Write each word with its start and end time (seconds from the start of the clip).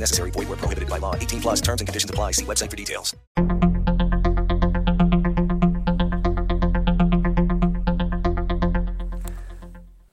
Necessary. 0.00 0.30
Void 0.30 0.48
where 0.48 0.56
prohibited 0.56 0.88
by 0.88 0.98
law. 0.98 1.14
18 1.14 1.40
plus 1.40 1.60
terms 1.60 1.80
and 1.80 1.88
conditions 1.88 2.10
apply. 2.10 2.32
See 2.32 2.44
website 2.44 2.70
for 2.70 2.76
details. 2.76 3.14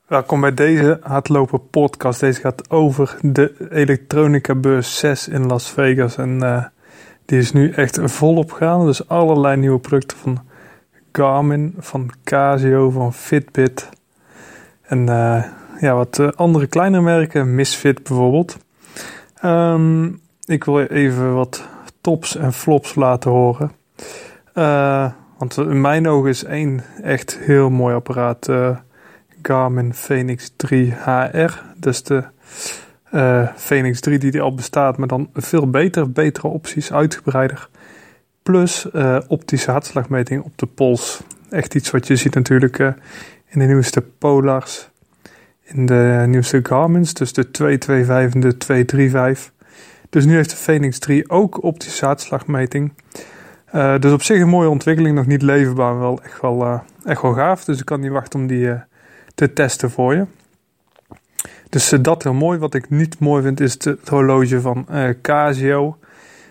Welkom 0.08 0.42
bij 0.42 0.54
deze 0.54 1.00
hardlopen 1.02 1.70
podcast. 1.70 2.20
Deze 2.20 2.40
gaat 2.40 2.70
over 2.70 3.18
de 3.22 3.68
elektronica 3.70 4.56
beurs 4.56 4.98
6 4.98 5.28
in 5.28 5.46
Las 5.46 5.70
Vegas. 5.70 6.18
En 6.18 6.44
uh, 6.44 6.66
die 7.26 7.40
is 7.40 7.52
nu 7.52 7.72
echt 7.72 8.00
volop 8.04 8.52
gaan. 8.52 8.86
Dus 8.86 9.08
allerlei 9.08 9.58
nieuwe 9.58 9.80
producten 9.80 10.18
van 10.18 10.40
Garmin, 11.12 11.74
van 11.78 12.12
Casio, 12.24 12.90
van 12.90 13.14
Fitbit. 13.14 13.90
En 14.82 15.00
uh, 15.00 15.44
ja, 15.80 15.96
wat 15.96 16.18
uh, 16.18 16.28
andere 16.36 16.68
kleinere 16.68 17.04
merken, 17.04 17.56
Misfit 17.56 18.04
bijvoorbeeld. 18.04 18.58
Um, 19.46 20.22
ik 20.46 20.64
wil 20.64 20.82
even 20.82 21.34
wat 21.34 21.68
tops 22.02 22.36
en 22.36 22.54
flops 22.54 22.96
laten 22.96 23.32
horen. 23.32 23.72
want 25.38 25.58
in 25.58 25.82
mijn 25.82 26.08
ogen 26.08 26.30
is 26.30 26.44
één 26.44 26.84
echt 27.02 27.38
heel 27.38 27.70
mooi 27.70 27.96
apparaat 27.96 28.50
Garmin 29.42 29.94
Phoenix 29.94 30.52
3 30.56 30.94
HR. 31.06 31.62
Dus 31.78 32.04
de 32.04 32.24
uh, 33.14 33.48
Phoenix 33.56 34.00
3 34.00 34.18
die, 34.18 34.42
al 34.42 34.54
bestaat, 34.54 34.98
maar 34.98 35.08
dan 35.08 35.30
veel 35.34 35.70
beter, 35.70 36.12
betere 36.12 36.48
opties, 36.48 36.92
uitgebreider. 36.92 37.70
Plus 38.44 38.88
uh, 38.94 39.18
optische 39.28 39.72
hartslagmeting 39.72 40.44
op 40.44 40.58
de 40.58 40.66
pols. 40.66 41.22
Echt 41.50 41.76
iets 41.76 41.92
wat 41.92 42.08
je 42.08 42.16
ziet 42.16 42.36
natuurlijk 42.36 42.80
uh, 42.80 42.88
in 43.48 43.60
de 43.60 43.66
nieuwste 43.66 44.02
Polars, 44.02 44.90
in 45.66 45.86
de 45.86 46.24
nieuwste 46.28 46.60
Garmin's, 46.64 47.14
dus 47.14 47.34
de 47.34 47.52
225 47.52 48.34
en 48.34 48.50
de 48.50 48.58
235. 48.58 49.54
Dus 50.10 50.26
nu 50.26 50.36
heeft 50.36 50.50
de 50.50 50.56
Phoenix 50.56 51.00
3 51.00 51.30
ook 51.30 51.64
optische 51.64 52.06
hartslagmeting. 52.06 52.94
dus 54.00 54.12
op 54.12 54.22
zich 54.22 54.42
een 54.42 54.48
mooie 54.48 54.70
ontwikkeling, 54.70 55.16
nog 55.16 55.26
niet 55.26 55.42
leverbaar, 55.42 55.94
maar 55.94 56.02
wel 56.02 56.24
echt 56.24 56.42
wel, 56.42 56.82
echt 57.04 57.22
wel 57.22 57.34
gaaf. 57.34 57.64
Dus 57.64 57.80
ik 57.80 57.86
kan 57.86 58.00
niet 58.00 58.12
wachten 58.12 58.40
om 58.40 58.48
die 58.48 58.74
te 59.36 59.54
testen 59.54 59.92
voor 59.92 60.16
je. 60.16 60.26
Dus 61.70 61.94
uh, 61.94 62.00
dat 62.02 62.24
heel 62.24 62.34
mooi. 62.34 62.60
Wat 62.60 62.74
ik 62.74 62.90
niet 62.90 63.20
mooi 63.20 63.44
vind 63.44 63.60
is 63.60 63.74
het 63.84 64.10
horloge 64.10 64.62
van 64.62 64.86
uh, 64.92 65.10
Casio. 65.22 65.98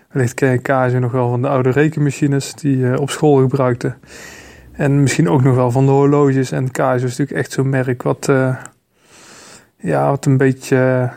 Wellicht 0.09 0.33
ken 0.33 0.51
je 0.51 0.61
Casio 0.61 0.99
nog 0.99 1.11
wel 1.11 1.29
van 1.29 1.41
de 1.41 1.47
oude 1.47 1.69
rekenmachines 1.69 2.53
die 2.53 2.77
je 2.77 2.85
uh, 2.85 2.99
op 2.99 3.09
school 3.09 3.35
gebruikte. 3.35 3.95
En 4.71 5.01
misschien 5.01 5.29
ook 5.29 5.43
nog 5.43 5.55
wel 5.55 5.71
van 5.71 5.85
de 5.85 5.91
horloges. 5.91 6.51
En 6.51 6.71
Casio 6.71 7.05
is 7.05 7.17
natuurlijk 7.17 7.37
echt 7.37 7.51
zo'n 7.51 7.69
merk 7.69 8.03
wat, 8.03 8.31
ja, 9.77 10.09
wat 10.09 10.25
een 10.25 10.37
beetje 10.37 11.11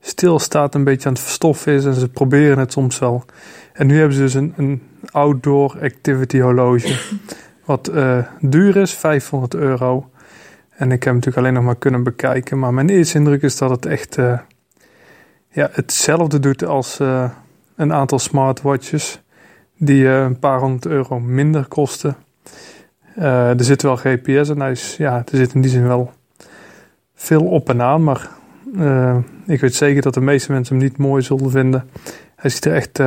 stilstaat, 0.00 0.74
een 0.74 0.84
beetje 0.84 1.08
aan 1.08 1.14
het 1.14 1.22
verstoffen 1.22 1.72
is. 1.72 1.84
En 1.84 1.94
ze 1.94 2.08
proberen 2.08 2.58
het 2.58 2.72
soms 2.72 2.98
wel. 2.98 3.24
En 3.72 3.86
nu 3.86 3.98
hebben 3.98 4.16
ze 4.16 4.22
dus 4.22 4.34
een, 4.34 4.54
een 4.56 4.82
outdoor 5.10 5.78
activity 5.82 6.40
horloge. 6.40 6.98
Wat 7.64 7.90
uh, 7.94 8.18
duur 8.40 8.76
is, 8.76 8.94
500 8.94 9.54
euro. 9.54 10.10
En 10.70 10.84
ik 10.84 10.90
heb 10.90 11.02
hem 11.02 11.14
natuurlijk 11.14 11.36
alleen 11.36 11.52
nog 11.52 11.64
maar 11.64 11.76
kunnen 11.76 12.02
bekijken. 12.02 12.58
Maar 12.58 12.74
mijn 12.74 12.88
eerste 12.88 13.18
indruk 13.18 13.42
is 13.42 13.56
dat 13.56 13.70
het 13.70 13.86
echt 13.86 14.16
uh, 14.16 14.38
ja, 15.48 15.68
hetzelfde 15.72 16.40
doet 16.40 16.64
als 16.64 17.00
uh, 17.00 17.30
een 17.76 17.92
aantal 17.92 18.18
smartwatches. 18.18 19.22
Die 19.78 20.08
een 20.08 20.38
paar 20.38 20.58
honderd 20.58 20.86
euro 20.86 21.20
minder 21.20 21.66
kosten. 21.66 22.16
er 23.14 23.64
zit 23.64 23.82
wel 23.82 23.96
GPS 23.96 24.48
en 24.48 24.60
hij 24.60 24.70
is, 24.70 24.96
ja, 24.96 25.16
er 25.16 25.36
zit 25.36 25.54
in 25.54 25.60
die 25.60 25.70
zin 25.70 25.86
wel 25.86 26.12
veel 27.22 27.44
op 27.44 27.68
en 27.68 27.82
aan. 27.82 28.04
Maar 28.04 28.28
ik 29.46 29.60
weet 29.60 29.74
zeker 29.74 30.02
dat 30.02 30.14
de 30.14 30.20
meeste 30.20 30.52
mensen 30.52 30.76
hem 30.76 30.84
niet 30.84 30.96
mooi 30.96 31.22
zullen 31.22 31.50
vinden. 31.50 31.88
Hij 32.36 32.50
ziet 32.50 32.64
er 32.64 32.74
echt, 32.74 32.98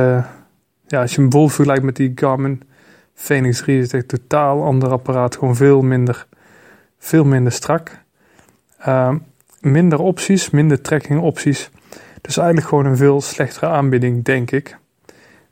ja, 0.86 1.00
als 1.00 1.10
je 1.10 1.16
hem 1.16 1.28
bijvoorbeeld 1.28 1.52
vergelijkt 1.52 1.84
met 1.84 1.96
die 1.96 2.12
Garmin 2.14 2.62
Phoenix 3.16 3.58
3 3.58 3.80
is 3.80 3.92
echt 3.92 4.08
totaal 4.08 4.64
ander 4.64 4.90
apparaat. 4.90 5.36
Gewoon 5.36 5.56
veel 5.56 5.82
minder, 5.82 6.26
veel 6.98 7.24
minder 7.24 7.52
strak. 7.52 7.98
Uh, 8.86 9.14
minder 9.60 9.98
opties, 9.98 10.50
minder 10.50 10.80
tracking 10.80 11.20
opties. 11.20 11.70
Dus 12.20 12.36
eigenlijk 12.36 12.68
gewoon 12.68 12.86
een 12.86 12.96
veel 12.96 13.20
slechtere 13.20 13.66
aanbieding, 13.66 14.24
denk 14.24 14.50
ik. 14.50 14.78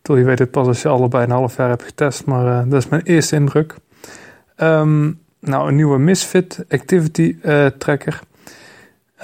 Toen 0.03 0.19
je 0.19 0.25
weet 0.25 0.39
het 0.39 0.51
pas 0.51 0.67
als 0.67 0.83
je 0.83 0.89
allebei 0.89 1.25
een 1.25 1.31
half 1.31 1.57
jaar 1.57 1.69
hebt 1.69 1.83
getest, 1.83 2.25
maar 2.25 2.69
dat 2.69 2.83
is 2.83 2.89
mijn 2.89 3.03
eerste 3.03 3.37
indruk. 3.37 3.75
Um, 4.57 5.21
nou, 5.41 5.69
een 5.69 5.75
nieuwe 5.75 5.99
Misfit 5.99 6.65
Activity 6.69 7.37
Tracker. 7.79 8.21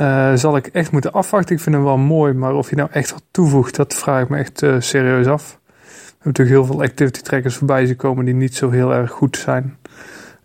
Uh, 0.01 0.35
zal 0.35 0.57
ik 0.57 0.67
echt 0.67 0.93
moeten 0.93 1.13
afwachten. 1.13 1.57
Ik 1.57 1.63
vind 1.63 1.75
hem 1.75 1.85
wel 1.85 1.99
mooi, 1.99 2.33
maar 2.33 2.55
of 2.55 2.69
hij 2.69 2.79
nou 2.79 2.91
echt 2.93 3.13
wat 3.13 3.23
toevoegt, 3.31 3.77
dat 3.77 3.95
vraag 3.95 4.23
ik 4.23 4.29
me 4.29 4.37
echt 4.37 4.59
serieus 4.79 5.27
af 5.27 5.61
hebben 6.21 6.43
natuurlijk 6.43 6.57
heel 6.57 6.75
veel 6.75 6.83
activity 6.83 7.21
trackers 7.21 7.57
voorbij 7.57 7.87
zien 7.87 7.97
komen 7.97 8.25
die 8.25 8.35
niet 8.35 8.55
zo 8.55 8.71
heel 8.71 8.95
erg 8.95 9.11
goed 9.11 9.37
zijn. 9.37 9.79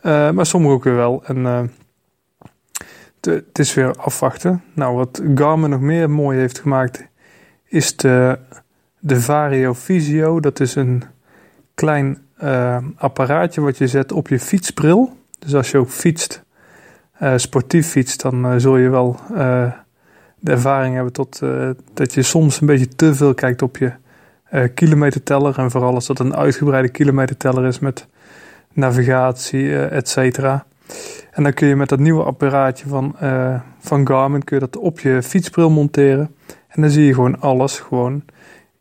Uh, 0.02 0.32
maar 0.32 0.46
sommige 0.46 0.74
ook 0.74 0.84
weer 0.84 0.96
wel. 0.96 1.24
En 1.26 1.72
het 3.22 3.60
is 3.60 3.74
weer 3.74 3.96
afwachten. 3.96 4.64
Nou, 4.74 4.96
wat 4.96 5.22
Garmin 5.36 5.70
nog 5.70 5.80
meer 5.80 6.10
mooi 6.10 6.40
heeft 6.40 6.60
gemaakt, 6.60 7.08
is 7.66 7.96
de, 7.96 8.40
de 9.00 9.22
Vario 9.22 9.74
Visio. 9.74 10.40
Dat 10.40 10.60
is 10.60 10.76
een 10.76 11.04
klein 11.74 12.22
apparaatje 12.96 13.62
wat 13.62 13.78
je 13.78 13.88
zet 13.88 14.12
op 14.12 14.28
je 14.28 14.40
fietsbril. 14.40 15.18
Dus 15.40 15.56
als 15.56 15.72
je 15.72 15.78
ook 15.78 15.90
fietst, 15.90 16.45
sportief 17.36 17.88
fietst, 17.88 18.22
dan 18.22 18.60
zul 18.60 18.78
je 18.78 18.90
wel 18.90 19.20
de 20.40 20.52
ervaring 20.52 20.96
hebben 20.96 21.14
tot, 21.14 21.42
dat 21.94 22.14
je 22.14 22.22
soms 22.22 22.62
een 22.62 22.68
beetje 22.68 22.88
te 22.88 23.16
veel 23.16 23.34
kijkt 23.34 23.62
op 23.62 23.78
je 23.78 23.92
kilometerteller. 24.74 25.58
En 25.58 25.72
vooral 25.72 25.94
als 25.94 26.08
dat 26.08 26.20
een 26.20 26.36
uitgebreide 26.36 26.90
kilometerteller 26.90 27.66
is 27.66 27.80
met 27.80 28.08
navigatie, 28.74 29.78
et 29.78 30.10
cetera. 30.10 30.66
En 31.32 31.44
dan 31.44 31.54
kun 31.54 31.68
je 31.68 31.76
met 31.76 31.90
dat 31.90 32.00
nieuwe 32.00 32.24
apparaatje 32.24 32.88
van, 32.88 33.16
van 33.80 34.08
Garmin 34.08 34.44
kun 34.44 34.60
je 34.60 34.68
dat 34.70 34.78
op 34.78 35.00
je 35.00 35.24
fietsbril 35.24 35.70
monteren. 35.70 36.36
En 36.68 36.82
dan 36.82 36.90
zie 36.90 37.06
je 37.06 37.14
gewoon 37.14 37.40
alles 37.40 37.80
gewoon 37.80 38.24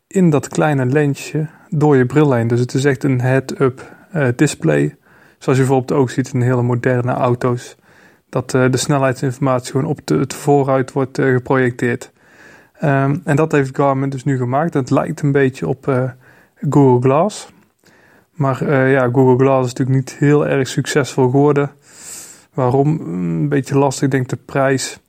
in 0.07 0.29
dat 0.29 0.47
kleine 0.47 0.85
lensje 0.85 1.47
door 1.69 1.95
je 1.95 2.05
bril 2.05 2.33
heen. 2.33 2.47
Dus 2.47 2.59
het 2.59 2.73
is 2.73 2.85
echt 2.85 3.03
een 3.03 3.21
head-up 3.21 3.95
display. 4.35 4.95
Zoals 5.37 5.59
je 5.59 5.65
bijvoorbeeld 5.65 5.99
ook 5.99 6.09
ziet 6.09 6.33
in 6.33 6.41
hele 6.41 6.61
moderne 6.61 7.11
auto's. 7.11 7.75
Dat 8.35 8.51
de 8.51 8.77
snelheidsinformatie 8.77 9.71
gewoon 9.71 9.87
op 9.87 9.99
de, 10.03 10.17
het 10.17 10.33
vooruit 10.33 10.91
wordt 10.91 11.21
geprojecteerd. 11.21 12.11
Um, 12.83 13.21
en 13.23 13.35
dat 13.35 13.51
heeft 13.51 13.75
Garmin 13.75 14.09
dus 14.09 14.23
nu 14.23 14.37
gemaakt. 14.37 14.73
Het 14.73 14.89
lijkt 14.89 15.21
een 15.21 15.31
beetje 15.31 15.67
op 15.67 15.87
uh, 15.87 16.03
Google 16.69 17.09
Glass. 17.09 17.49
Maar 18.31 18.89
ja, 18.89 19.09
Google 19.11 19.45
Glass 19.45 19.65
is 19.65 19.73
natuurlijk 19.73 19.97
niet 19.97 20.19
heel 20.19 20.47
erg 20.47 20.67
succesvol 20.67 21.29
geworden. 21.29 21.71
Waarom? 22.53 22.99
Een 22.99 23.49
beetje 23.49 23.77
lastig, 23.77 24.03
ik 24.03 24.11
denk 24.11 24.27
de 24.27 24.37
prijs. 24.45 24.99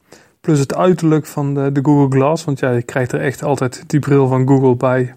Plus 0.40 0.58
het 0.58 0.74
uiterlijk 0.74 1.26
van 1.26 1.54
de, 1.54 1.72
de, 1.72 1.80
Google 1.82 2.18
Glass. 2.18 2.44
Want 2.44 2.58
ja, 2.58 2.70
je 2.70 2.82
krijgt 2.82 3.12
er 3.12 3.20
echt 3.20 3.42
altijd 3.42 3.84
die 3.86 4.00
bril 4.00 4.28
van 4.28 4.48
Google 4.48 4.76
bij. 4.76 5.14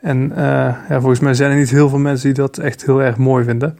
En 0.00 0.32
ja, 0.88 1.00
volgens 1.00 1.20
mij 1.20 1.34
zijn 1.34 1.50
er 1.50 1.58
niet 1.58 1.70
heel 1.70 1.88
veel 1.88 1.98
mensen 1.98 2.26
die 2.26 2.42
dat 2.42 2.58
echt 2.58 2.86
heel 2.86 3.02
erg 3.02 3.16
mooi 3.16 3.44
vinden. 3.44 3.78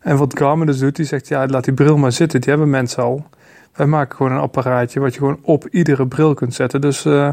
En 0.00 0.16
wat 0.16 0.38
Garmin 0.38 0.66
dus 0.66 0.78
doet, 0.78 0.96
die 0.96 1.06
zegt 1.06 1.28
ja, 1.28 1.46
laat 1.46 1.64
die 1.64 1.74
bril 1.74 1.96
maar 1.96 2.12
zitten. 2.12 2.40
Die 2.40 2.50
hebben 2.50 2.70
mensen 2.70 3.02
al. 3.02 3.24
Wij 3.72 3.86
maken 3.86 4.16
gewoon 4.16 4.32
een 4.32 4.38
apparaatje 4.38 5.00
wat 5.00 5.12
je 5.12 5.18
gewoon 5.18 5.38
op 5.42 5.68
iedere 5.68 6.06
bril 6.06 6.34
kunt 6.34 6.54
zetten. 6.54 6.80
Dus 6.80 7.04
uh, 7.04 7.28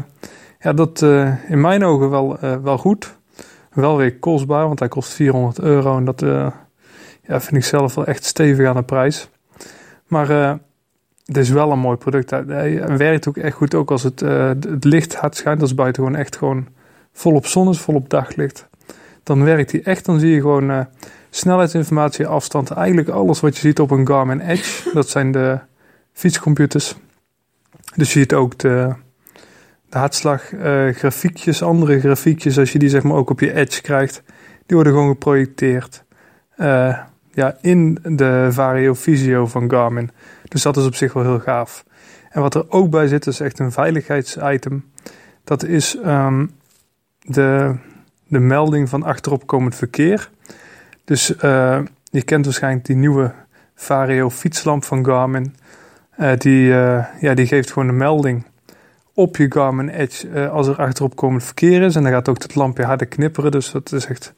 ja, 0.60 0.72
dat 0.72 1.02
uh, 1.02 1.50
in 1.50 1.60
mijn 1.60 1.84
ogen 1.84 2.10
wel, 2.10 2.44
uh, 2.44 2.56
wel 2.56 2.78
goed. 2.78 3.16
Wel 3.70 3.96
weer 3.96 4.18
kostbaar, 4.18 4.66
want 4.66 4.78
hij 4.78 4.88
kost 4.88 5.12
400 5.12 5.58
euro. 5.60 5.96
En 5.96 6.04
dat 6.04 6.20
ja, 7.22 7.40
vind 7.40 7.56
ik 7.56 7.64
zelf 7.64 7.94
wel 7.94 8.06
echt 8.06 8.24
stevig 8.24 8.66
aan 8.66 8.76
de 8.76 8.82
prijs. 8.82 9.28
Maar 10.06 10.28
het 11.24 11.36
is 11.36 11.50
wel 11.50 11.72
een 11.72 11.78
mooi 11.78 11.96
product. 11.96 12.30
Hij 12.30 12.96
werkt 12.96 13.28
ook 13.28 13.36
echt 13.36 13.56
goed, 13.56 13.74
ook 13.74 13.90
als 13.90 14.02
het, 14.02 14.20
het 14.20 14.84
licht 14.84 15.14
hard 15.14 15.36
schijnt. 15.36 15.60
Als 15.60 15.74
buiten 15.74 16.02
gewoon 16.02 16.18
echt 16.18 16.36
gewoon 16.36 16.66
volop 17.12 17.46
zon 17.46 17.68
is, 17.68 17.80
volop 17.80 18.10
daglicht. 18.10 18.68
Dan 19.28 19.44
werkt 19.44 19.72
hij 19.72 19.82
echt, 19.82 20.04
dan 20.04 20.18
zie 20.18 20.30
je 20.30 20.40
gewoon 20.40 20.86
snelheidsinformatie, 21.30 22.26
afstand. 22.26 22.70
Eigenlijk 22.70 23.08
alles 23.08 23.40
wat 23.40 23.54
je 23.54 23.60
ziet 23.60 23.80
op 23.80 23.90
een 23.90 24.06
Garmin 24.06 24.40
Edge. 24.40 24.90
Dat 24.94 25.08
zijn 25.08 25.32
de 25.32 25.58
fietscomputers. 26.12 26.96
Dus 27.94 28.12
je 28.12 28.18
ziet 28.18 28.34
ook 28.34 28.58
de, 28.58 28.94
de 29.88 29.98
hartslag, 29.98 30.52
uh, 30.52 30.88
grafiekjes, 30.88 31.62
andere 31.62 32.00
grafiekjes, 32.00 32.58
als 32.58 32.72
je 32.72 32.78
die 32.78 32.88
zeg 32.88 33.02
maar 33.02 33.16
ook 33.16 33.30
op 33.30 33.40
je 33.40 33.52
edge 33.52 33.80
krijgt, 33.80 34.22
die 34.66 34.76
worden 34.76 34.92
gewoon 34.92 35.08
geprojecteerd 35.08 36.04
uh, 36.56 36.98
ja, 37.32 37.56
in 37.60 37.98
de 38.02 38.48
Vario 38.50 38.94
Visio 38.94 39.46
van 39.46 39.70
Garmin. 39.70 40.10
Dus 40.44 40.62
dat 40.62 40.76
is 40.76 40.86
op 40.86 40.94
zich 40.94 41.12
wel 41.12 41.22
heel 41.22 41.40
gaaf. 41.40 41.84
En 42.30 42.40
wat 42.40 42.54
er 42.54 42.70
ook 42.70 42.90
bij 42.90 43.06
zit, 43.06 43.26
is 43.26 43.40
echt 43.40 43.58
een 43.58 43.72
veiligheidsitem. 43.72 44.84
Dat 45.44 45.64
is 45.64 45.96
um, 46.06 46.50
de, 47.20 47.74
de 48.28 48.38
melding 48.38 48.88
van 48.88 49.02
achteropkomend 49.02 49.74
verkeer. 49.74 50.30
Dus 51.04 51.34
uh, 51.44 51.78
je 52.10 52.22
kent 52.22 52.44
waarschijnlijk 52.44 52.86
die 52.86 52.96
nieuwe 52.96 53.32
Vario 53.74 54.30
fietslamp 54.30 54.84
van 54.84 55.04
Garmin. 55.04 55.54
Uh, 56.20 56.30
die, 56.36 56.68
uh, 56.68 57.04
ja, 57.20 57.34
die 57.34 57.46
geeft 57.46 57.72
gewoon 57.72 57.88
een 57.88 57.96
melding 57.96 58.44
op 59.14 59.36
je 59.36 59.52
Garmin 59.52 59.88
Edge 59.88 60.48
als 60.48 60.66
er 60.66 60.76
achteropkomend 60.76 61.44
verkeer 61.44 61.82
is. 61.82 61.96
En 61.96 62.02
dan 62.02 62.12
gaat 62.12 62.28
ook 62.28 62.42
het 62.42 62.54
lampje 62.54 62.84
harder 62.84 63.06
knipperen. 63.06 63.50
Dus 63.50 63.70
dat 63.70 63.92
is 63.92 64.06
echt 64.06 64.34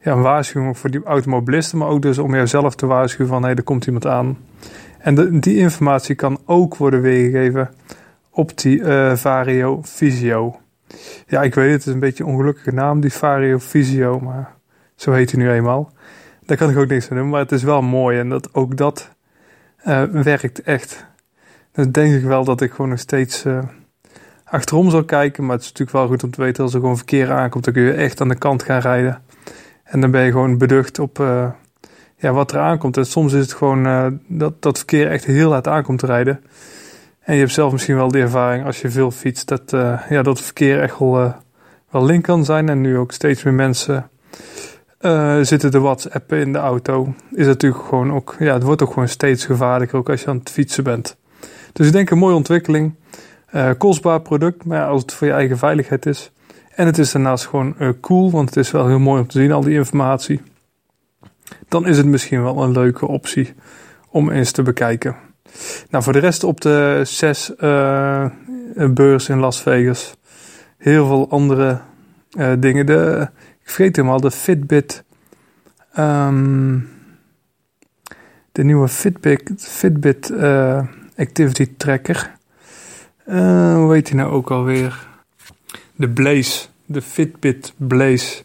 ja, 0.00 0.12
een 0.12 0.22
waarschuwing 0.22 0.78
voor 0.78 0.90
die 0.90 1.04
automobilisten. 1.04 1.78
Maar 1.78 1.88
ook 1.88 2.02
dus 2.02 2.18
om 2.18 2.34
jezelf 2.34 2.74
te 2.74 2.86
waarschuwen 2.86 3.32
van 3.32 3.40
hé, 3.40 3.48
hey, 3.48 3.56
er 3.56 3.62
komt 3.62 3.86
iemand 3.86 4.06
aan. 4.06 4.38
En 4.98 5.40
die 5.40 5.56
informatie 5.56 6.14
kan 6.14 6.38
ook 6.44 6.76
worden 6.76 7.00
weergegeven 7.00 7.70
op 8.30 8.58
die 8.58 8.82
Vario 9.14 9.80
Visio. 9.82 10.60
Ja, 11.26 11.42
ik 11.42 11.54
weet 11.54 11.70
het, 11.70 11.78
het 11.78 11.86
is 11.86 11.92
een 11.92 12.00
beetje 12.00 12.24
een 12.24 12.30
ongelukkige 12.30 12.72
naam, 12.72 13.00
die 13.00 13.12
Vario 13.12 13.58
Visio, 13.58 14.20
maar 14.20 14.54
zo 14.96 15.12
heet 15.12 15.30
hij 15.30 15.40
nu 15.40 15.50
eenmaal. 15.50 15.92
Daar 16.44 16.56
kan 16.56 16.70
ik 16.70 16.76
ook 16.76 16.88
niks 16.88 17.10
aan 17.10 17.16
doen, 17.16 17.28
maar 17.28 17.40
het 17.40 17.52
is 17.52 17.62
wel 17.62 17.82
mooi 17.82 18.18
en 18.18 18.28
dat 18.28 18.54
ook 18.54 18.76
dat 18.76 19.10
uh, 19.86 20.02
werkt 20.02 20.62
echt. 20.62 21.06
Dan 21.72 21.90
denk 21.90 22.14
ik 22.14 22.24
wel 22.24 22.44
dat 22.44 22.60
ik 22.60 22.70
gewoon 22.70 22.90
nog 22.90 22.98
steeds 22.98 23.44
uh, 23.44 23.58
achterom 24.44 24.90
zal 24.90 25.04
kijken, 25.04 25.44
maar 25.44 25.54
het 25.54 25.64
is 25.64 25.68
natuurlijk 25.68 25.96
wel 25.96 26.06
goed 26.06 26.24
om 26.24 26.30
te 26.30 26.42
weten 26.42 26.62
als 26.62 26.74
er 26.74 26.80
gewoon 26.80 26.96
verkeer 26.96 27.32
aankomt, 27.32 27.64
dan 27.64 27.72
kun 27.72 27.82
je 27.82 27.92
echt 27.92 28.20
aan 28.20 28.28
de 28.28 28.38
kant 28.38 28.62
gaan 28.62 28.80
rijden. 28.80 29.22
En 29.84 30.00
dan 30.00 30.10
ben 30.10 30.22
je 30.22 30.30
gewoon 30.30 30.58
beducht 30.58 30.98
op 30.98 31.18
uh, 31.18 31.50
ja, 32.16 32.32
wat 32.32 32.52
er 32.52 32.58
aankomt. 32.58 32.96
En 32.96 33.06
soms 33.06 33.32
is 33.32 33.42
het 33.42 33.52
gewoon 33.52 34.20
dat 34.28 34.62
dat 34.62 34.76
verkeer 34.76 35.10
echt 35.10 35.24
heel 35.24 35.52
hard 35.52 35.68
aankomt 35.68 35.98
te 35.98 36.06
rijden. 36.06 36.40
En 37.26 37.34
je 37.34 37.40
hebt 37.40 37.52
zelf 37.52 37.72
misschien 37.72 37.96
wel 37.96 38.08
de 38.08 38.18
ervaring 38.18 38.64
als 38.64 38.80
je 38.80 38.90
veel 38.90 39.10
fietst, 39.10 39.48
dat, 39.48 39.72
uh, 39.72 40.00
ja, 40.08 40.22
dat 40.22 40.36
het 40.36 40.44
verkeer 40.44 40.80
echt 40.80 40.98
wel, 40.98 41.20
uh, 41.20 41.32
wel 41.90 42.04
link 42.04 42.24
kan 42.24 42.44
zijn. 42.44 42.68
En 42.68 42.80
nu 42.80 42.98
ook 42.98 43.12
steeds 43.12 43.42
meer 43.42 43.54
mensen 43.54 44.10
uh, 45.00 45.38
zitten 45.40 45.70
te 45.70 45.80
WhatsAppen 45.80 46.38
in 46.38 46.52
de 46.52 46.58
auto. 46.58 47.14
Is 47.32 47.46
natuurlijk 47.46 47.84
gewoon 47.84 48.12
ook, 48.12 48.36
ja, 48.38 48.52
het 48.52 48.62
wordt 48.62 48.82
ook 48.82 48.92
gewoon 48.92 49.08
steeds 49.08 49.44
gevaarlijker, 49.44 49.98
ook 49.98 50.10
als 50.10 50.20
je 50.20 50.26
aan 50.26 50.38
het 50.38 50.50
fietsen 50.50 50.84
bent. 50.84 51.16
Dus 51.72 51.86
ik 51.86 51.92
denk 51.92 52.10
een 52.10 52.18
mooie 52.18 52.34
ontwikkeling. 52.34 52.94
kostbaar 53.78 54.20
product, 54.20 54.64
maar 54.64 54.78
ja, 54.78 54.86
als 54.86 55.02
het 55.02 55.12
voor 55.12 55.26
je 55.26 55.32
eigen 55.32 55.58
veiligheid 55.58 56.06
is. 56.06 56.32
En 56.74 56.86
het 56.86 56.98
is 56.98 57.12
daarnaast 57.12 57.46
gewoon 57.46 57.74
cool, 58.00 58.30
want 58.30 58.48
het 58.48 58.58
is 58.64 58.70
wel 58.70 58.86
heel 58.86 58.98
mooi 58.98 59.20
om 59.20 59.26
te 59.26 59.38
zien, 59.38 59.52
al 59.52 59.60
die 59.60 59.74
informatie. 59.74 60.42
Dan 61.68 61.86
is 61.86 61.96
het 61.96 62.06
misschien 62.06 62.42
wel 62.42 62.62
een 62.62 62.72
leuke 62.72 63.06
optie 63.06 63.54
om 64.10 64.30
eens 64.30 64.52
te 64.52 64.62
bekijken. 64.62 65.25
Nou, 65.90 66.04
voor 66.04 66.12
de 66.12 66.18
rest 66.18 66.44
op 66.44 66.60
de 66.60 67.00
zes 67.04 67.52
uh, 67.58 68.26
beurs 68.90 69.28
in 69.28 69.38
Las 69.38 69.62
Vegas. 69.62 70.16
Heel 70.78 71.06
veel 71.06 71.30
andere 71.30 71.80
uh, 72.38 72.52
dingen. 72.58 72.86
De, 72.86 73.28
ik 73.62 73.70
vergeet 73.70 73.96
helemaal, 73.96 74.20
de 74.20 74.30
Fitbit. 74.30 75.04
Um, 75.98 76.88
de 78.52 78.64
nieuwe 78.64 78.88
Fitbit, 78.88 79.52
Fitbit 79.56 80.30
uh, 80.30 80.82
Activity 81.16 81.74
Tracker. 81.76 82.34
hoe 83.74 83.92
heet 83.92 84.06
die 84.06 84.14
nou 84.14 84.32
ook 84.32 84.50
alweer? 84.50 85.06
De 85.94 86.08
Blaze. 86.08 86.66
De 86.86 87.02
Fitbit 87.02 87.74
Blaze. 87.76 88.44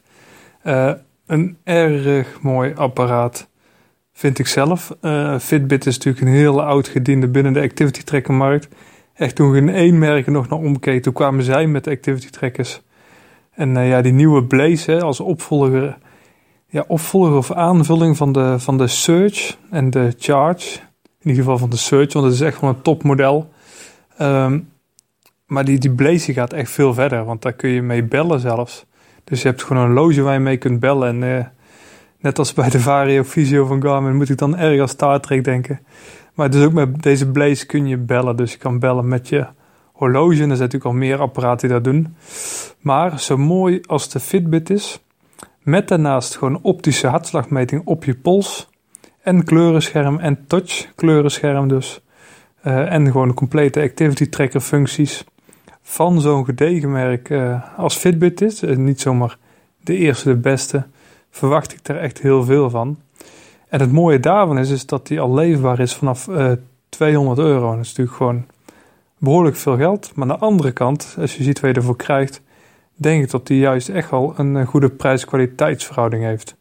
een 1.25 1.57
erg 1.63 2.41
mooi 2.41 2.73
apparaat 2.75 3.49
vind 4.21 4.39
ik 4.39 4.47
zelf. 4.47 4.95
Uh, 5.01 5.39
Fitbit 5.39 5.85
is 5.85 5.97
natuurlijk 5.97 6.25
een 6.25 6.33
hele 6.33 6.61
oud 6.61 6.87
gediende 6.87 7.27
binnen 7.27 7.53
de 7.53 7.61
activity 7.61 8.03
tracker 8.03 8.33
markt. 8.33 8.67
Echt 9.13 9.35
toen 9.35 9.53
geen 9.53 9.69
één 9.69 9.99
merk 9.99 10.27
nog 10.27 10.49
naar 10.49 10.59
omkeek, 10.59 11.03
toen 11.03 11.13
kwamen 11.13 11.43
zij 11.43 11.67
met 11.67 11.83
de 11.83 11.91
activity 11.91 12.29
trackers. 12.29 12.81
En 13.51 13.75
uh, 13.75 13.89
ja, 13.89 14.01
die 14.01 14.11
nieuwe 14.11 14.43
Blaze 14.43 15.01
als 15.01 15.19
opvolger, 15.19 15.97
ja, 16.67 16.83
opvolger 16.87 17.35
of 17.35 17.51
aanvulling 17.51 18.17
van 18.17 18.31
de, 18.31 18.59
van 18.59 18.77
de 18.77 18.87
Search 18.87 19.57
en 19.69 19.89
de 19.89 20.13
Charge. 20.17 20.79
In 21.19 21.29
ieder 21.29 21.43
geval 21.43 21.57
van 21.57 21.69
de 21.69 21.77
Search, 21.77 22.13
want 22.13 22.25
het 22.25 22.33
is 22.33 22.41
echt 22.41 22.57
gewoon 22.57 22.75
een 22.75 22.81
topmodel. 22.81 23.51
Um, 24.21 24.69
maar 25.45 25.65
die, 25.65 25.79
die 25.79 25.91
Blaze 25.91 26.33
gaat 26.33 26.53
echt 26.53 26.71
veel 26.71 26.93
verder, 26.93 27.25
want 27.25 27.41
daar 27.41 27.53
kun 27.53 27.69
je 27.69 27.81
mee 27.81 28.03
bellen 28.03 28.39
zelfs. 28.39 28.85
Dus 29.23 29.41
je 29.41 29.47
hebt 29.47 29.63
gewoon 29.63 29.83
een 29.83 29.93
loge 29.93 30.21
waar 30.21 30.33
je 30.33 30.39
mee 30.39 30.57
kunt 30.57 30.79
bellen. 30.79 31.07
En 31.07 31.21
uh, 31.21 31.45
Net 32.21 32.39
als 32.39 32.53
bij 32.53 32.69
de 32.69 32.79
Vario 32.79 33.23
Visio 33.23 33.65
van 33.65 33.81
Garmin 33.81 34.15
moet 34.15 34.29
ik 34.29 34.37
dan 34.37 34.57
erg 34.57 34.81
aan 34.81 34.87
Star 34.87 35.19
Trek 35.19 35.43
denken. 35.43 35.79
Maar 36.33 36.49
dus 36.49 36.63
ook 36.63 36.73
met 36.73 37.03
deze 37.03 37.31
Blaze 37.31 37.65
kun 37.65 37.87
je 37.87 37.97
bellen. 37.97 38.35
Dus 38.35 38.51
je 38.51 38.57
kan 38.57 38.79
bellen 38.79 39.07
met 39.07 39.29
je 39.29 39.47
horloge. 39.91 40.33
En 40.33 40.49
er 40.49 40.55
zijn 40.55 40.69
natuurlijk 40.69 40.85
al 40.85 40.93
meer 40.93 41.19
apparaten 41.19 41.67
die 41.67 41.77
dat 41.77 41.83
doen. 41.83 42.15
Maar 42.79 43.19
zo 43.19 43.37
mooi 43.37 43.81
als 43.85 44.09
de 44.09 44.19
Fitbit 44.19 44.69
is, 44.69 44.99
met 45.63 45.87
daarnaast 45.87 46.37
gewoon 46.37 46.59
optische 46.61 47.07
hartslagmeting 47.07 47.81
op 47.85 48.03
je 48.03 48.15
pols. 48.15 48.69
En 49.21 49.43
kleurenscherm 49.43 50.19
en 50.19 50.47
touch 50.47 50.87
kleurenscherm 50.95 51.67
dus. 51.67 52.01
Uh, 52.65 52.93
en 52.93 53.05
gewoon 53.05 53.33
complete 53.33 53.81
activity 53.81 54.29
tracker 54.29 54.61
functies. 54.61 55.25
Van 55.81 56.21
zo'n 56.21 56.45
gedegen 56.45 56.91
merk 56.91 57.29
uh, 57.29 57.77
als 57.77 57.95
Fitbit 57.95 58.41
is. 58.41 58.63
Uh, 58.63 58.77
niet 58.77 59.01
zomaar 59.01 59.37
de 59.83 59.97
eerste, 59.97 60.29
de 60.29 60.35
beste 60.35 60.85
verwacht 61.31 61.73
ik 61.73 61.87
er 61.87 61.97
echt 61.97 62.21
heel 62.21 62.43
veel 62.43 62.69
van. 62.69 62.97
En 63.69 63.79
het 63.79 63.91
mooie 63.91 64.19
daarvan 64.19 64.57
is, 64.57 64.69
is 64.69 64.85
dat 64.85 65.07
die 65.07 65.19
al 65.19 65.33
leefbaar 65.33 65.79
is 65.79 65.93
vanaf 65.93 66.27
uh, 66.27 66.51
eh, 66.51 66.57
200 66.89 67.39
euro. 67.39 67.71
Dat 67.71 67.79
is 67.79 67.87
natuurlijk 67.87 68.17
gewoon 68.17 68.45
behoorlijk 69.17 69.55
veel 69.55 69.77
geld. 69.77 70.11
Maar 70.15 70.29
aan 70.29 70.37
de 70.37 70.45
andere 70.45 70.71
kant, 70.71 71.15
als 71.19 71.35
je 71.35 71.43
ziet 71.43 71.59
wat 71.59 71.69
je 71.69 71.75
ervoor 71.75 71.95
krijgt, 71.95 72.41
denk 72.95 73.23
ik 73.23 73.31
dat 73.31 73.47
die 73.47 73.59
juist 73.59 73.89
echt 73.89 74.09
wel 74.09 74.33
een 74.37 74.65
goede 74.65 74.89
prijs-kwaliteitsverhouding 74.89 76.23
heeft. 76.23 76.55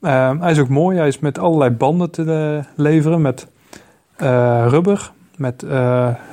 Uh, 0.00 0.40
hij 0.40 0.50
is 0.50 0.58
ook 0.58 0.68
mooi. 0.68 0.98
Hij 0.98 1.08
is 1.08 1.18
met 1.18 1.38
allerlei 1.38 1.70
banden 1.70 2.10
te 2.10 2.22
uh, 2.22 2.72
leveren. 2.76 3.20
Met 3.20 3.46
rubber, 4.68 5.12
met 5.36 5.64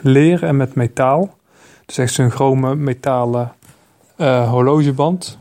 leer 0.02 0.44
en 0.44 0.58
met 0.58 0.76
metaal. 0.76 1.38
Dus 1.86 1.98
echt 1.98 2.14
zo'n 2.14 2.32
chrome 2.32 2.76
metalen 2.76 3.52
horlogeband. 4.50 5.40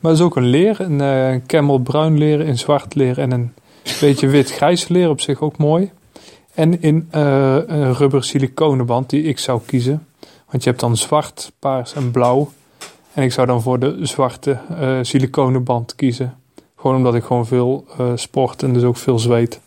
Maar 0.00 0.10
het 0.10 0.20
is 0.20 0.26
ook 0.26 0.36
een 0.36 0.46
leer, 0.46 0.80
een 0.80 1.00
uh, 1.00 1.40
camel 1.46 1.78
bruin 1.78 2.18
leer 2.18 2.40
in 2.40 2.58
zwart 2.58 2.94
leer 2.94 3.18
en 3.18 3.30
een 3.30 3.52
beetje 4.00 4.26
wit-grijs 4.26 4.88
leer 4.88 5.08
op 5.08 5.20
zich 5.20 5.40
ook 5.40 5.56
mooi. 5.56 5.90
En 6.54 6.82
in 6.82 7.08
uh, 7.14 7.56
een 7.66 7.94
rubber 7.94 8.24
siliconenband 8.24 9.10
die 9.10 9.22
ik 9.22 9.38
zou 9.38 9.60
kiezen. 9.66 10.06
Want 10.50 10.62
je 10.62 10.68
hebt 10.68 10.80
dan 10.80 10.96
zwart, 10.96 11.52
paars 11.58 11.94
en 11.94 12.10
blauw. 12.10 12.50
En 13.14 13.22
ik 13.22 13.32
zou 13.32 13.46
dan 13.46 13.62
voor 13.62 13.78
de 13.78 13.98
zwarte 14.02 14.58
uh, 14.80 14.98
siliconenband 15.02 15.94
kiezen. 15.94 16.34
Gewoon 16.76 16.96
omdat 16.96 17.14
ik 17.14 17.24
gewoon 17.24 17.46
veel 17.46 17.84
sport 18.14 18.62
en 18.62 18.72
dus 18.72 18.82
ook 18.82 18.96
veel 18.96 19.18
zweet. 19.18 19.60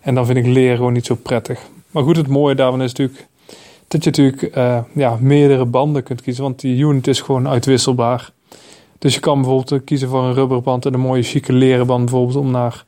En 0.00 0.14
dan 0.14 0.26
vind 0.26 0.38
ik 0.38 0.46
leer 0.46 0.76
gewoon 0.76 0.92
niet 0.92 1.06
zo 1.06 1.14
prettig. 1.14 1.60
Maar 1.90 2.02
goed, 2.02 2.16
het 2.16 2.28
mooie 2.28 2.54
daarvan 2.54 2.82
is 2.82 2.92
natuurlijk 2.92 3.26
dat 3.88 4.04
je 4.04 4.10
natuurlijk 4.10 4.54
ja, 4.94 5.18
meerdere 5.20 5.64
banden 5.64 6.02
kunt 6.02 6.22
kiezen. 6.22 6.42
Want 6.42 6.60
die 6.60 6.78
unit 6.78 7.06
is 7.06 7.20
gewoon 7.20 7.48
uitwisselbaar. 7.48 8.32
Dus 8.98 9.14
je 9.14 9.20
kan 9.20 9.34
bijvoorbeeld 9.34 9.72
eh, 9.72 9.78
kiezen 9.84 10.08
voor 10.08 10.22
een 10.22 10.34
rubberband 10.34 10.86
en 10.86 10.94
een 10.94 11.00
mooie 11.00 11.22
chique 11.22 11.52
leren 11.52 11.86
band 11.86 12.04
bijvoorbeeld 12.04 12.36
om 12.36 12.50
naar, 12.50 12.84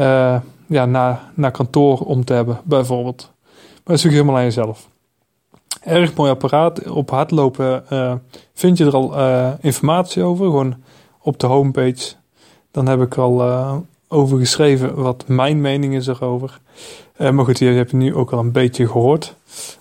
uh, 0.00 0.40
ja, 0.66 0.86
naar, 0.86 1.20
naar 1.34 1.50
kantoor 1.50 1.98
om 1.98 2.24
te 2.24 2.32
hebben, 2.32 2.60
bijvoorbeeld. 2.64 3.32
Maar 3.46 3.94
dat 3.94 3.96
is 3.96 4.02
natuurlijk 4.04 4.12
helemaal 4.12 4.36
aan 4.36 4.44
jezelf. 4.44 4.88
Erg 5.82 6.14
mooi 6.14 6.30
apparaat. 6.30 6.88
Op 6.88 7.10
hardlopen 7.10 7.84
uh, 7.92 8.14
vind 8.54 8.78
je 8.78 8.84
er 8.84 8.94
al 8.94 9.14
informatie 9.60 10.22
over, 10.22 10.44
gewoon 10.44 10.74
op 11.20 11.38
de 11.40 11.46
homepage. 11.46 12.14
Dan 12.70 12.86
heb 12.86 13.00
ik 13.00 13.16
al 13.16 13.42
over 14.08 14.38
geschreven 14.38 14.94
wat 14.94 15.24
mijn 15.26 15.60
mening 15.60 15.94
is 15.94 16.06
erover. 16.06 16.60
maar 17.18 17.44
goed, 17.44 17.58
die 17.58 17.68
heb 17.68 17.90
je 17.90 17.96
nu 17.96 18.14
ook 18.14 18.32
al 18.32 18.38
een 18.38 18.52
beetje 18.52 18.88
gehoord. 18.88 19.34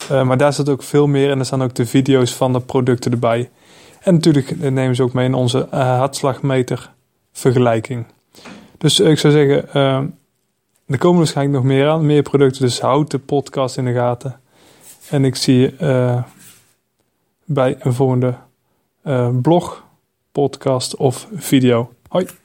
maar 0.09 0.37
daar 0.37 0.53
zit 0.53 0.69
ook 0.69 0.83
veel 0.83 1.07
meer 1.07 1.31
en 1.31 1.39
er 1.39 1.45
staan 1.45 1.63
ook 1.63 1.75
de 1.75 1.85
video's 1.85 2.33
van 2.33 2.53
de 2.53 2.59
producten 2.59 3.11
erbij. 3.11 3.49
En 4.05 4.13
natuurlijk 4.13 4.59
nemen 4.59 4.95
ze 4.95 5.03
ook 5.03 5.13
mee 5.13 5.25
in 5.25 5.33
onze 5.33 5.67
uh, 5.73 5.97
hartslagmeter 5.97 6.91
vergelijking. 7.31 8.05
Dus 8.77 8.99
ik 8.99 9.19
zou 9.19 9.33
zeggen, 9.33 9.65
uh, 9.73 10.09
er 10.85 10.97
komen 10.97 11.17
waarschijnlijk 11.17 11.57
nog 11.57 11.65
meer 11.65 11.89
aan, 11.89 12.05
meer 12.05 12.21
producten. 12.21 12.61
Dus 12.61 12.79
houd 12.79 13.11
de 13.11 13.19
podcast 13.19 13.77
in 13.77 13.85
de 13.85 13.93
gaten. 13.93 14.39
En 15.09 15.25
ik 15.25 15.35
zie 15.35 15.59
je 15.59 16.23
bij 17.45 17.75
een 17.79 17.93
volgende 17.93 18.35
blog, 19.41 19.83
podcast 20.31 20.95
of 20.95 21.27
video. 21.33 21.93
Hoi! 22.07 22.44